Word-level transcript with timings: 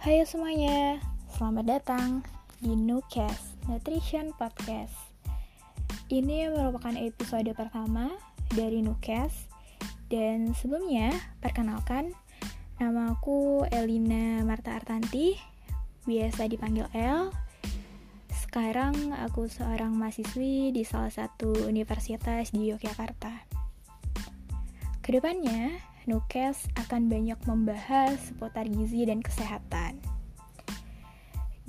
Hai 0.00 0.24
semuanya, 0.24 0.96
selamat 1.36 1.76
datang 1.76 2.24
di 2.56 2.72
Nukes 2.72 3.52
Nutrition 3.68 4.32
Podcast. 4.32 4.96
Ini 6.08 6.48
merupakan 6.48 6.96
episode 6.96 7.52
pertama 7.52 8.08
dari 8.48 8.80
Nukes 8.80 9.52
dan 10.08 10.56
sebelumnya 10.56 11.12
perkenalkan 11.44 12.16
nama 12.80 13.12
aku 13.12 13.68
Elina 13.68 14.40
Marta 14.40 14.72
Artanti, 14.72 15.36
biasa 16.08 16.48
dipanggil 16.48 16.88
El. 16.96 17.28
Sekarang 18.32 19.12
aku 19.12 19.52
seorang 19.52 19.92
mahasiswi 19.92 20.72
di 20.72 20.80
salah 20.80 21.12
satu 21.12 21.68
universitas 21.68 22.56
di 22.56 22.72
Yogyakarta. 22.72 23.36
Ke 25.04 25.12
depannya, 25.12 25.89
Nukes 26.10 26.66
akan 26.74 27.06
banyak 27.06 27.38
membahas 27.46 28.18
seputar 28.18 28.66
gizi 28.66 29.06
dan 29.06 29.22
kesehatan. 29.22 30.02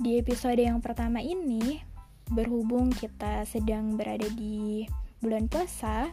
Di 0.02 0.18
episode 0.18 0.58
yang 0.58 0.82
pertama 0.82 1.22
ini, 1.22 1.78
berhubung 2.26 2.90
kita 2.90 3.46
sedang 3.46 3.94
berada 3.94 4.26
di 4.34 4.82
bulan 5.22 5.46
puasa, 5.46 6.10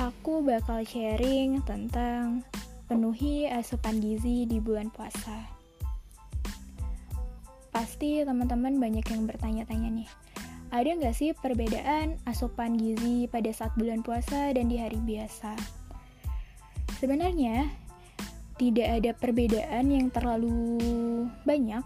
aku 0.00 0.40
bakal 0.40 0.80
sharing 0.80 1.60
tentang 1.68 2.40
penuhi 2.88 3.44
asupan 3.44 4.00
gizi 4.00 4.48
di 4.48 4.56
bulan 4.56 4.88
puasa. 4.88 5.44
Pasti 7.68 8.24
teman-teman 8.24 8.80
banyak 8.80 9.04
yang 9.12 9.28
bertanya-tanya 9.28 9.92
nih, 9.92 10.08
ada 10.72 10.88
nggak 10.88 11.12
sih 11.12 11.36
perbedaan 11.36 12.16
asupan 12.24 12.80
gizi 12.80 13.28
pada 13.28 13.52
saat 13.52 13.76
bulan 13.76 14.00
puasa 14.00 14.56
dan 14.56 14.72
di 14.72 14.80
hari 14.80 14.96
biasa? 15.04 15.81
Sebenarnya, 17.02 17.66
tidak 18.62 19.02
ada 19.02 19.10
perbedaan 19.10 19.90
yang 19.90 20.06
terlalu 20.14 20.78
banyak 21.42 21.82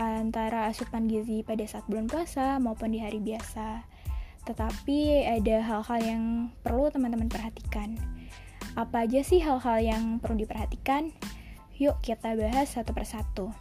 antara 0.00 0.64
asupan 0.72 1.04
gizi 1.04 1.44
pada 1.44 1.60
saat 1.68 1.84
bulan 1.84 2.08
puasa 2.08 2.56
maupun 2.56 2.96
di 2.96 3.04
hari 3.04 3.20
biasa. 3.20 3.84
Tetapi 4.48 5.28
ada 5.28 5.60
hal-hal 5.60 6.00
yang 6.00 6.24
perlu 6.64 6.88
teman-teman 6.88 7.28
perhatikan. 7.28 8.00
Apa 8.80 9.04
aja 9.04 9.20
sih 9.20 9.44
hal-hal 9.44 9.76
yang 9.84 10.16
perlu 10.24 10.40
diperhatikan? 10.40 11.12
Yuk 11.76 12.00
kita 12.00 12.32
bahas 12.32 12.72
satu 12.72 12.96
persatu. 12.96 13.52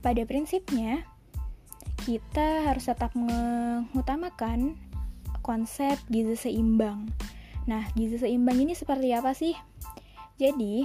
Pada 0.00 0.24
prinsipnya, 0.24 1.04
kita 2.08 2.64
harus 2.64 2.88
tetap 2.88 3.12
mengutamakan 3.12 4.80
konsep 5.44 6.00
gizi 6.08 6.48
seimbang. 6.48 7.12
Nah, 7.64 7.88
gizi 7.96 8.20
seimbang 8.20 8.60
ini 8.60 8.76
seperti 8.76 9.12
apa 9.16 9.32
sih? 9.32 9.56
Jadi, 10.36 10.84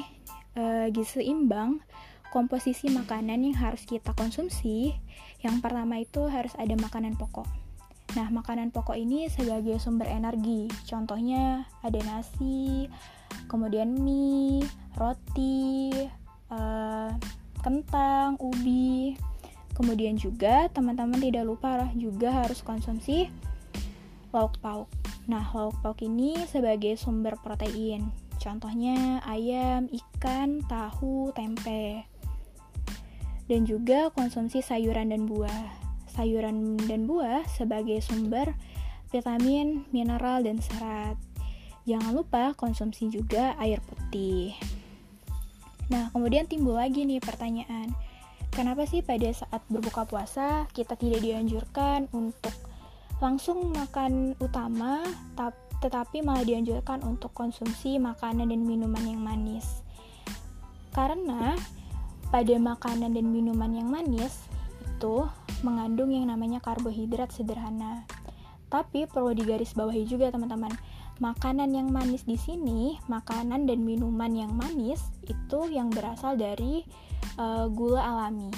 uh, 0.55 0.87
gizi 0.93 1.23
seimbang 1.23 1.83
komposisi 2.29 2.87
makanan 2.93 3.41
yang 3.41 3.57
harus 3.57 3.83
kita 3.89 4.13
konsumsi, 4.13 4.93
yang 5.41 5.59
pertama 5.59 5.97
itu 5.99 6.29
harus 6.29 6.53
ada 6.55 6.77
makanan 6.77 7.17
pokok. 7.17 7.49
Nah, 8.17 8.27
makanan 8.33 8.73
pokok 8.73 8.97
ini 8.97 9.29
sebagai 9.29 9.77
sumber 9.77 10.09
energi. 10.09 10.65
Contohnya 10.85 11.69
ada 11.85 11.99
nasi, 12.05 12.89
kemudian 13.45 13.93
mie, 14.01 14.65
roti, 14.97 15.93
uh, 16.49 17.13
kentang, 17.61 18.39
ubi. 18.41 19.13
Kemudian 19.77 20.19
juga 20.19 20.67
teman-teman 20.73 21.21
tidak 21.23 21.45
lupa 21.47 21.87
juga 21.95 22.33
harus 22.43 22.59
konsumsi 22.59 23.31
lauk 24.35 24.59
pauk. 24.59 24.98
Nah, 25.29 25.45
lauk 25.53 25.77
pauk 25.85 26.01
ini 26.01 26.33
sebagai 26.49 26.97
sumber 26.97 27.37
protein. 27.37 28.09
Contohnya 28.41 29.21
ayam, 29.29 29.85
ikan, 29.93 30.65
tahu, 30.65 31.29
tempe 31.37 32.09
dan 33.49 33.65
juga 33.65 34.13
konsumsi 34.13 34.61
sayuran 34.61 35.09
dan 35.09 35.25
buah. 35.25 35.73
Sayuran 36.13 36.77
dan 36.85 37.09
buah 37.09 37.43
sebagai 37.49 37.97
sumber 38.05 38.53
vitamin, 39.09 39.89
mineral, 39.89 40.45
dan 40.45 40.61
serat. 40.61 41.17
Jangan 41.89 42.13
lupa 42.13 42.53
konsumsi 42.53 43.09
juga 43.09 43.57
air 43.57 43.81
putih. 43.81 44.53
Nah, 45.89 46.13
kemudian 46.13 46.45
timbul 46.45 46.77
lagi 46.77 47.01
nih 47.01 47.17
pertanyaan. 47.17 47.89
Kenapa 48.53 48.85
sih 48.85 49.01
pada 49.01 49.33
saat 49.33 49.65
berbuka 49.65 50.05
puasa 50.05 50.69
kita 50.69 50.93
tidak 50.93 51.25
dianjurkan 51.25 52.05
untuk 52.13 52.53
langsung 53.19 53.75
makan 53.75 54.35
utama, 54.39 55.03
tetapi 55.83 56.23
malah 56.23 56.43
dianjurkan 56.43 57.03
untuk 57.03 57.35
konsumsi 57.35 57.99
makanan 57.99 58.51
dan 58.51 58.63
minuman 58.63 59.03
yang 59.03 59.19
manis? 59.19 59.83
Karena 60.95 61.55
pada 62.31 62.55
makanan 62.55 63.15
dan 63.15 63.27
minuman 63.27 63.71
yang 63.75 63.87
manis 63.91 64.47
itu 64.83 65.27
mengandung 65.63 66.11
yang 66.11 66.27
namanya 66.31 66.63
karbohidrat 66.63 67.31
sederhana. 67.31 68.07
Tapi 68.69 69.09
perlu 69.09 69.33
digarisbawahi 69.33 70.05
juga 70.05 70.29
teman-teman, 70.29 70.71
makanan 71.19 71.73
yang 71.73 71.89
manis 71.89 72.23
di 72.23 72.37
sini, 72.37 73.01
makanan 73.09 73.65
dan 73.65 73.81
minuman 73.81 74.31
yang 74.31 74.53
manis 74.53 75.03
itu 75.25 75.67
yang 75.67 75.89
berasal 75.89 76.37
dari 76.37 76.85
uh, 77.41 77.65
gula 77.67 77.99
alami. 77.99 78.53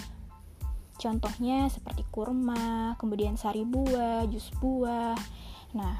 Contohnya 1.01 1.65
seperti 1.65 2.05
kurma, 2.13 2.93
kemudian 3.01 3.33
sari 3.33 3.65
buah, 3.65 4.29
jus 4.29 4.53
buah. 4.61 5.17
Nah, 5.73 5.97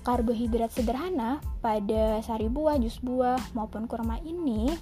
karbohidrat 0.00 0.72
sederhana 0.72 1.44
pada 1.60 2.24
sari 2.24 2.48
buah, 2.48 2.80
jus 2.80 2.96
buah 3.04 3.36
maupun 3.52 3.84
kurma 3.84 4.16
ini 4.24 4.72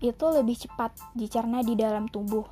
itu 0.00 0.26
lebih 0.30 0.56
cepat 0.56 0.96
dicerna 1.12 1.60
di 1.60 1.76
dalam 1.76 2.08
tubuh. 2.08 2.46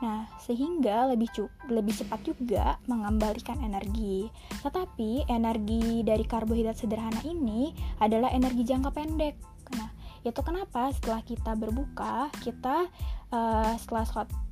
Nah, 0.00 0.30
sehingga 0.40 1.10
lebih 1.12 1.28
lebih 1.68 1.92
cepat 1.92 2.24
juga 2.24 2.78
mengembalikan 2.86 3.58
energi. 3.60 4.30
Tetapi 4.62 5.28
energi 5.28 6.06
dari 6.06 6.24
karbohidrat 6.24 6.78
sederhana 6.78 7.20
ini 7.26 7.74
adalah 8.00 8.32
energi 8.32 8.64
jangka 8.64 8.90
pendek. 8.94 9.34
Nah, 9.76 9.90
itu 10.24 10.40
kenapa 10.40 10.92
setelah 10.92 11.20
kita 11.24 11.52
berbuka, 11.56 12.32
kita 12.40 12.88
uh, 13.32 13.72
setelah 13.76 14.06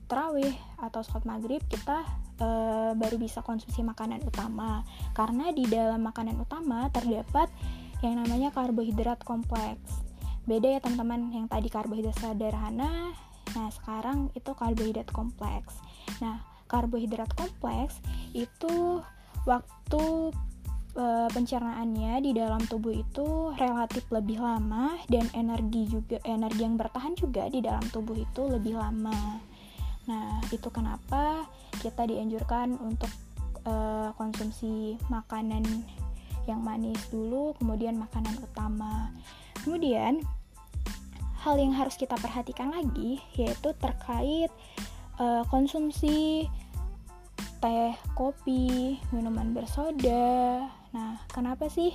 terawih 0.09 0.57
atau 0.81 1.05
sholat 1.05 1.29
maghrib 1.29 1.61
kita 1.69 2.03
uh, 2.41 2.93
baru 2.97 3.21
bisa 3.21 3.45
konsumsi 3.45 3.85
makanan 3.85 4.25
utama. 4.25 4.83
Karena 5.13 5.53
di 5.53 5.69
dalam 5.69 6.01
makanan 6.03 6.41
utama 6.41 6.89
terdapat 6.91 7.53
yang 8.01 8.19
namanya 8.19 8.51
karbohidrat 8.51 9.21
kompleks. 9.23 10.03
Beda 10.49 10.79
ya 10.79 10.81
teman-teman 10.81 11.29
yang 11.31 11.47
tadi 11.47 11.69
karbohidrat 11.69 12.17
sederhana. 12.17 13.13
Nah 13.53 13.69
sekarang 13.69 14.33
itu 14.33 14.51
karbohidrat 14.57 15.13
kompleks. 15.13 15.77
Nah 16.25 16.41
karbohidrat 16.69 17.29
kompleks 17.37 18.01
itu 18.33 19.05
waktu 19.49 20.05
e, 20.93 21.05
pencernaannya 21.33 22.21
di 22.21 22.37
dalam 22.37 22.61
tubuh 22.69 22.93
itu 22.93 23.57
relatif 23.57 24.05
lebih 24.13 24.41
lama 24.45 25.01
dan 25.09 25.25
energi 25.33 25.89
juga 25.89 26.21
energi 26.29 26.61
yang 26.61 26.77
bertahan 26.77 27.17
juga 27.17 27.49
di 27.49 27.65
dalam 27.65 27.83
tubuh 27.89 28.15
itu 28.21 28.43
lebih 28.45 28.77
lama 28.77 29.41
nah 30.09 30.41
itu 30.49 30.73
kenapa 30.73 31.45
kita 31.85 32.09
dianjurkan 32.09 32.81
untuk 32.81 33.13
e, 33.63 33.75
konsumsi 34.17 34.97
makanan 35.13 35.85
yang 36.49 36.65
manis 36.65 36.99
dulu 37.13 37.53
kemudian 37.61 38.01
makanan 38.01 38.33
utama 38.41 39.13
kemudian 39.61 40.25
hal 41.45 41.61
yang 41.61 41.77
harus 41.77 41.95
kita 41.95 42.17
perhatikan 42.17 42.73
lagi 42.73 43.23
yaitu 43.39 43.71
terkait 43.79 44.51
uh, 45.23 45.47
konsumsi 45.47 46.47
teh, 47.59 47.95
kopi, 48.15 48.99
minuman 49.11 49.51
bersoda. 49.51 50.67
Nah, 50.95 51.19
kenapa 51.31 51.67
sih 51.67 51.91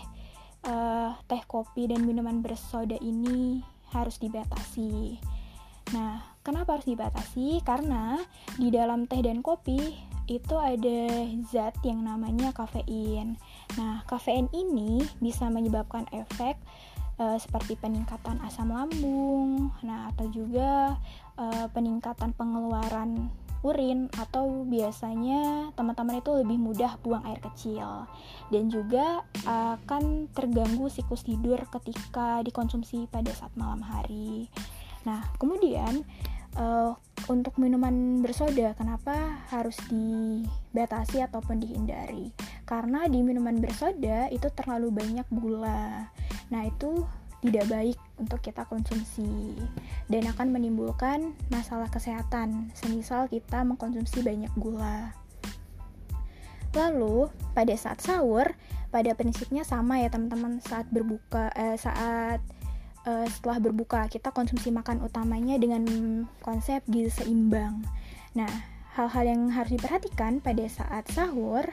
uh, 0.67 1.15
teh, 1.27 1.43
kopi, 1.47 1.87
dan 1.87 2.03
minuman 2.03 2.43
bersoda 2.43 2.99
ini 2.99 3.63
harus 3.95 4.19
dibatasi? 4.19 5.19
Nah, 5.93 6.25
kenapa 6.41 6.75
harus 6.77 6.89
dibatasi? 6.89 7.61
Karena 7.61 8.17
di 8.57 8.73
dalam 8.73 9.05
teh 9.05 9.21
dan 9.21 9.45
kopi 9.45 9.93
itu 10.25 10.55
ada 10.55 10.99
zat 11.51 11.77
yang 11.85 12.01
namanya 12.01 12.49
kafein. 12.55 13.37
Nah, 13.77 14.01
kafein 14.09 14.49
ini 14.55 15.03
bisa 15.21 15.47
menyebabkan 15.53 16.09
efek 16.09 16.57
uh, 17.19 17.37
seperti 17.37 17.75
peningkatan 17.77 18.39
asam 18.41 18.71
lambung, 18.71 19.69
nah 19.83 20.09
atau 20.15 20.25
juga 20.31 20.97
uh, 21.37 21.65
peningkatan 21.75 22.31
pengeluaran 22.33 23.29
urin 23.63 24.11
atau 24.19 24.67
biasanya 24.67 25.71
teman-teman 25.79 26.19
itu 26.19 26.35
lebih 26.35 26.59
mudah 26.59 26.99
buang 26.99 27.23
air 27.23 27.39
kecil 27.39 28.03
dan 28.51 28.67
juga 28.67 29.23
akan 29.47 30.27
terganggu 30.35 30.91
siklus 30.91 31.23
tidur 31.23 31.63
ketika 31.71 32.43
dikonsumsi 32.43 33.07
pada 33.07 33.31
saat 33.31 33.55
malam 33.55 33.79
hari. 33.79 34.51
Nah, 35.03 35.23
kemudian 35.39 36.03
uh, 36.55 36.95
untuk 37.31 37.55
minuman 37.59 38.19
bersoda 38.19 38.75
kenapa 38.75 39.43
harus 39.51 39.75
dibatasi 39.87 41.23
ataupun 41.23 41.63
dihindari? 41.63 42.31
Karena 42.67 43.07
di 43.07 43.19
minuman 43.23 43.59
bersoda 43.59 44.27
itu 44.31 44.47
terlalu 44.51 44.91
banyak 44.91 45.27
gula. 45.31 46.11
Nah, 46.51 46.61
itu 46.67 47.03
tidak 47.43 47.67
baik 47.67 47.99
untuk 48.15 48.39
kita 48.39 48.63
konsumsi 48.71 49.59
dan 50.07 50.23
akan 50.31 50.55
menimbulkan 50.55 51.35
masalah 51.51 51.91
kesehatan, 51.91 52.71
semisal 52.71 53.27
kita 53.27 53.67
mengkonsumsi 53.67 54.23
banyak 54.23 54.51
gula. 54.55 55.11
Lalu, 56.73 57.29
pada 57.53 57.75
saat 57.75 57.99
sahur, 58.01 58.55
pada 58.89 59.11
prinsipnya 59.13 59.67
sama 59.67 60.01
ya 60.01 60.09
teman-teman 60.09 60.63
saat 60.63 60.87
berbuka 60.89 61.51
eh, 61.53 61.77
saat 61.77 62.39
eh, 63.07 63.27
setelah 63.29 63.59
berbuka 63.59 64.07
kita 64.07 64.31
konsumsi 64.31 64.71
makan 64.71 65.03
utamanya 65.03 65.55
dengan 65.59 65.83
konsep 66.43 66.83
gizi 66.89 67.23
seimbang. 67.23 67.83
Nah, 68.33 68.49
hal-hal 68.93 69.25
yang 69.25 69.41
harus 69.49 69.73
diperhatikan 69.77 70.41
pada 70.41 70.65
saat 70.69 71.09
sahur 71.09 71.65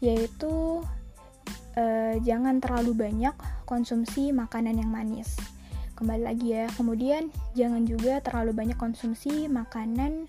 yaitu 0.00 0.80
uh, 1.76 2.14
jangan 2.24 2.56
terlalu 2.58 2.96
banyak 2.96 3.36
konsumsi 3.68 4.32
makanan 4.32 4.80
yang 4.80 4.88
manis. 4.88 5.36
Kembali 5.92 6.24
lagi 6.24 6.56
ya, 6.56 6.64
kemudian 6.80 7.28
jangan 7.52 7.84
juga 7.84 8.24
terlalu 8.24 8.56
banyak 8.56 8.78
konsumsi 8.80 9.44
makanan 9.52 10.24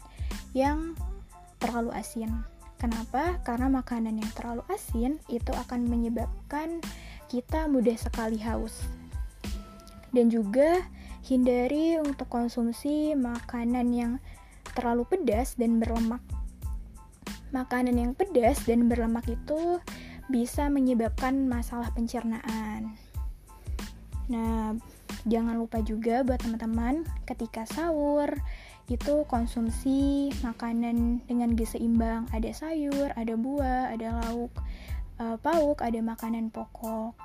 yang 0.51 0.99
terlalu 1.63 1.95
asin. 1.95 2.43
Kenapa? 2.75 3.39
Karena 3.47 3.71
makanan 3.71 4.19
yang 4.19 4.31
terlalu 4.35 4.67
asin 4.67 5.21
itu 5.31 5.53
akan 5.55 5.87
menyebabkan 5.87 6.83
kita 7.31 7.71
mudah 7.71 7.95
sekali 7.95 8.35
haus. 8.43 8.83
Dan 10.11 10.27
juga 10.27 10.83
hindari 11.27 11.95
untuk 11.99 12.27
konsumsi 12.27 13.15
makanan 13.15 13.87
yang 13.95 14.13
terlalu 14.75 15.07
pedas 15.07 15.55
dan 15.55 15.79
berlemak. 15.79 16.21
Makanan 17.51 17.99
yang 17.99 18.11
pedas 18.15 18.63
dan 18.63 18.87
berlemak 18.87 19.27
itu 19.27 19.79
bisa 20.31 20.71
menyebabkan 20.71 21.47
masalah 21.51 21.91
pencernaan. 21.91 22.95
Nah, 24.31 24.71
jangan 25.27 25.59
lupa 25.59 25.83
juga 25.83 26.23
buat 26.23 26.39
teman-teman 26.39 27.03
ketika 27.27 27.67
sahur 27.67 28.31
itu 28.87 29.23
konsumsi 29.27 30.31
makanan 30.43 31.23
dengan 31.27 31.55
gizi 31.55 31.79
seimbang. 31.79 32.27
Ada 32.31 32.51
sayur, 32.55 33.11
ada 33.15 33.33
buah, 33.35 33.91
ada 33.91 34.23
lauk 34.23 34.51
uh, 35.19 35.37
pauk, 35.39 35.83
ada 35.83 35.99
makanan 35.99 36.49
pokok. 36.49 37.15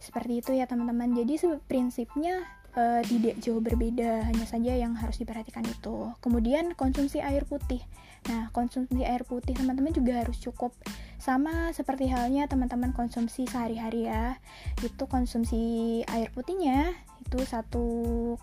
Seperti 0.00 0.40
itu 0.40 0.50
ya 0.56 0.64
teman-teman. 0.64 1.12
Jadi 1.12 1.36
prinsipnya 1.66 2.44
uh, 2.74 3.02
tidak 3.02 3.38
jauh 3.42 3.62
berbeda, 3.62 4.26
hanya 4.26 4.46
saja 4.46 4.72
yang 4.74 4.94
harus 4.94 5.18
diperhatikan 5.18 5.66
itu. 5.66 6.12
Kemudian 6.22 6.74
konsumsi 6.74 7.18
air 7.22 7.46
putih. 7.46 7.82
Nah, 8.28 8.52
konsumsi 8.52 9.00
air 9.00 9.24
putih 9.24 9.56
teman-teman 9.56 9.96
juga 9.96 10.20
harus 10.20 10.36
cukup 10.36 10.76
sama 11.16 11.72
seperti 11.72 12.12
halnya 12.12 12.44
teman-teman 12.48 12.92
konsumsi 12.92 13.48
sehari-hari 13.48 14.08
ya. 14.08 14.36
Itu 14.84 15.08
konsumsi 15.08 16.02
air 16.04 16.28
putihnya 16.32 16.92
itu 17.20 17.38
1,5 17.40 18.36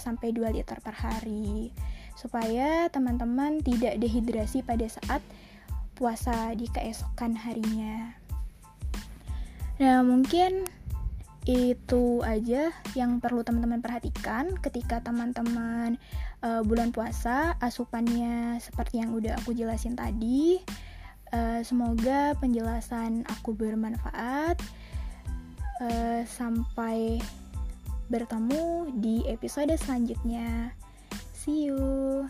sampai 0.00 0.28
2 0.34 0.56
liter 0.56 0.78
per 0.84 0.94
hari. 0.96 1.72
Supaya 2.12 2.92
teman-teman 2.92 3.64
tidak 3.64 3.96
dehidrasi 3.96 4.60
pada 4.60 4.84
saat 4.84 5.24
puasa 5.96 6.52
di 6.52 6.68
keesokan 6.68 7.36
harinya. 7.38 8.16
Nah, 9.80 10.04
mungkin 10.04 10.68
itu 11.42 12.22
aja 12.22 12.70
yang 12.94 13.18
perlu 13.18 13.42
teman-teman 13.42 13.82
perhatikan 13.82 14.54
ketika 14.62 15.02
teman-teman 15.02 15.98
uh, 16.40 16.62
bulan 16.62 16.94
puasa 16.94 17.58
asupannya 17.58 18.62
seperti 18.62 19.02
yang 19.02 19.10
udah 19.10 19.34
aku 19.42 19.50
jelasin 19.50 19.98
tadi 19.98 20.62
Uh, 21.32 21.64
semoga 21.64 22.36
penjelasan 22.36 23.24
aku 23.24 23.56
bermanfaat. 23.56 24.60
Uh, 25.80 26.22
sampai 26.28 27.18
bertemu 28.12 28.92
di 29.00 29.24
episode 29.24 29.72
selanjutnya. 29.80 30.76
See 31.32 31.72
you. 31.72 32.28